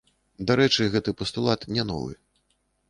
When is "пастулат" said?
1.21-1.61